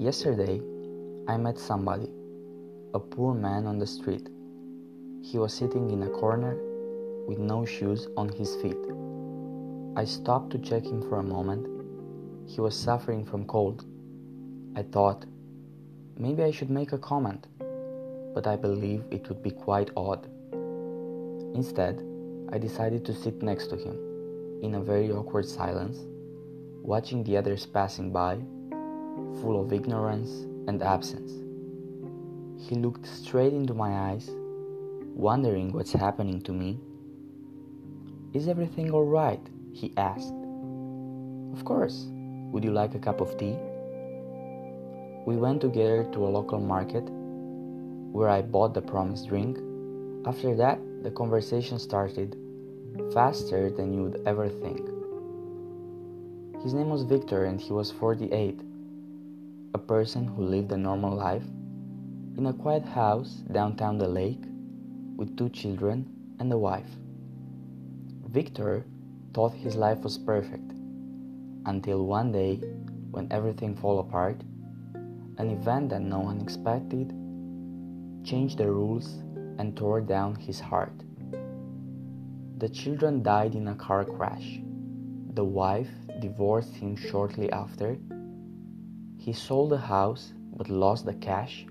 Yesterday, 0.00 0.62
I 1.28 1.36
met 1.36 1.58
somebody, 1.58 2.08
a 2.94 2.98
poor 2.98 3.34
man 3.34 3.66
on 3.66 3.78
the 3.78 3.86
street. 3.86 4.30
He 5.22 5.36
was 5.36 5.52
sitting 5.52 5.90
in 5.90 6.04
a 6.04 6.08
corner 6.08 6.56
with 7.28 7.38
no 7.38 7.66
shoes 7.66 8.08
on 8.16 8.30
his 8.30 8.56
feet. 8.62 8.78
I 9.96 10.06
stopped 10.06 10.52
to 10.52 10.58
check 10.58 10.84
him 10.84 11.02
for 11.02 11.18
a 11.18 11.22
moment. 11.22 11.66
He 12.48 12.62
was 12.62 12.74
suffering 12.74 13.26
from 13.26 13.44
cold. 13.44 13.84
I 14.74 14.84
thought, 14.84 15.26
maybe 16.16 16.44
I 16.44 16.50
should 16.50 16.70
make 16.70 16.94
a 16.94 16.98
comment, 16.98 17.46
but 18.34 18.46
I 18.46 18.56
believe 18.56 19.04
it 19.10 19.28
would 19.28 19.42
be 19.42 19.50
quite 19.50 19.90
odd. 19.98 20.26
Instead, 21.54 22.02
I 22.50 22.56
decided 22.56 23.04
to 23.04 23.12
sit 23.12 23.42
next 23.42 23.66
to 23.66 23.76
him 23.76 23.98
in 24.62 24.76
a 24.76 24.80
very 24.80 25.12
awkward 25.12 25.44
silence, 25.44 25.98
watching 26.80 27.22
the 27.22 27.36
others 27.36 27.66
passing 27.66 28.10
by, 28.10 28.38
full 29.40 29.60
of 29.60 29.72
ignorance 29.72 30.30
and 30.66 30.82
absence. 30.82 31.32
He 32.58 32.74
looked 32.74 33.06
straight 33.06 33.52
into 33.52 33.74
my 33.74 34.10
eyes, 34.10 34.30
wondering 35.14 35.72
what's 35.72 35.92
happening 35.92 36.40
to 36.42 36.52
me. 36.52 36.78
Is 38.32 38.48
everything 38.48 38.90
all 38.90 39.04
right? 39.04 39.40
he 39.72 39.92
asked. 39.96 40.34
Of 41.52 41.64
course. 41.64 42.06
Would 42.52 42.64
you 42.64 42.72
like 42.72 42.94
a 42.94 42.98
cup 42.98 43.20
of 43.20 43.36
tea? 43.38 43.56
We 45.24 45.36
went 45.36 45.60
together 45.60 46.04
to 46.12 46.26
a 46.26 46.28
local 46.28 46.58
market 46.58 47.04
where 48.12 48.28
I 48.28 48.42
bought 48.42 48.74
the 48.74 48.82
promised 48.82 49.28
drink. 49.28 49.58
After 50.26 50.54
that, 50.56 50.80
the 51.02 51.10
conversation 51.10 51.78
started 51.78 52.36
faster 53.12 53.70
than 53.70 53.92
you 53.94 54.02
would 54.02 54.22
ever 54.26 54.48
think. 54.48 54.80
His 56.62 56.74
name 56.74 56.90
was 56.90 57.04
Victor 57.04 57.44
and 57.44 57.60
he 57.60 57.72
was 57.72 57.90
48, 57.90 58.60
a 59.74 59.78
person 59.78 60.26
who 60.26 60.42
lived 60.42 60.72
a 60.72 60.76
normal 60.76 61.14
life 61.14 61.44
in 62.36 62.46
a 62.46 62.52
quiet 62.52 62.84
house 62.84 63.42
downtown 63.52 63.98
the 63.98 64.08
lake 64.08 64.42
with 65.16 65.36
two 65.36 65.48
children 65.48 66.06
and 66.38 66.52
a 66.52 66.58
wife. 66.58 66.90
Victor 68.26 68.84
thought 69.32 69.52
his 69.52 69.76
life 69.76 69.98
was 70.00 70.18
perfect 70.18 70.72
until 71.66 72.06
one 72.06 72.32
day 72.32 72.56
when 73.10 73.30
everything 73.30 73.76
fell 73.76 73.98
apart, 73.98 74.40
an 75.38 75.50
event 75.50 75.90
that 75.90 76.02
no 76.02 76.20
one 76.20 76.40
expected 76.40 77.10
changed 78.24 78.58
the 78.58 78.70
rules 78.70 79.18
and 79.58 79.76
tore 79.76 80.00
down 80.00 80.34
his 80.34 80.58
heart. 80.58 80.92
The 82.58 82.68
children 82.68 83.22
died 83.22 83.54
in 83.54 83.68
a 83.68 83.74
car 83.74 84.04
crash. 84.04 84.60
The 85.34 85.44
wife 85.44 85.90
divorced 86.20 86.74
him 86.74 86.96
shortly 86.96 87.50
after. 87.52 87.96
He 89.20 89.34
sold 89.34 89.68
the 89.68 89.76
house 89.76 90.32
but 90.56 90.70
lost 90.70 91.04
the 91.04 91.12
cash 91.12 91.66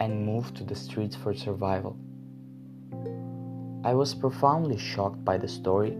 and 0.00 0.26
moved 0.26 0.56
to 0.56 0.64
the 0.64 0.74
streets 0.74 1.14
for 1.14 1.32
survival. 1.32 1.96
I 3.84 3.94
was 3.94 4.16
profoundly 4.16 4.76
shocked 4.76 5.24
by 5.24 5.38
the 5.38 5.46
story 5.46 5.92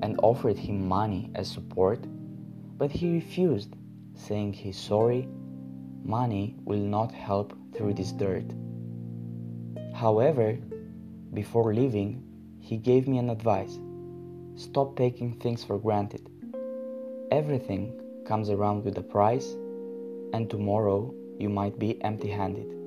and 0.00 0.20
offered 0.22 0.56
him 0.56 0.86
money 0.86 1.32
as 1.34 1.50
support, 1.50 2.06
but 2.78 2.92
he 2.92 3.14
refused, 3.14 3.74
saying 4.14 4.52
he's 4.52 4.78
sorry, 4.78 5.26
money 6.04 6.54
will 6.64 6.78
not 6.78 7.10
help 7.10 7.52
through 7.74 7.94
this 7.94 8.12
dirt. 8.12 8.54
However, 9.92 10.56
before 11.32 11.74
leaving, 11.74 12.22
he 12.60 12.76
gave 12.76 13.08
me 13.08 13.18
an 13.18 13.28
advice 13.28 13.80
stop 14.54 14.94
taking 14.94 15.34
things 15.40 15.64
for 15.64 15.80
granted. 15.80 16.30
Everything 17.32 18.00
comes 18.24 18.50
around 18.50 18.84
with 18.84 18.96
a 18.98 19.02
price, 19.02 19.56
and 20.34 20.50
tomorrow 20.50 21.14
you 21.38 21.48
might 21.48 21.78
be 21.78 22.02
empty 22.02 22.28
handed. 22.28 22.83